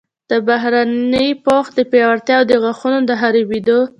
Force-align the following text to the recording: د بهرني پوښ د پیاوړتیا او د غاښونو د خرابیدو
د 0.31 0.31
بهرني 0.47 1.27
پوښ 1.45 1.65
د 1.77 1.79
پیاوړتیا 1.91 2.35
او 2.39 2.45
د 2.49 2.51
غاښونو 2.63 2.99
د 3.09 3.11
خرابیدو 3.21 3.79